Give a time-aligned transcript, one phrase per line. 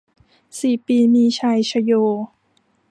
[0.59, 1.91] สี่ปีมีชัย ชโย